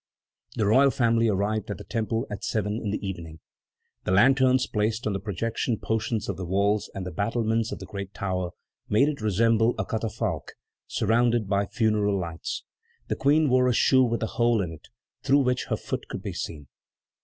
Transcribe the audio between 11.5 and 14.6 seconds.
funeral lights. The Queen wore a shoe with a hole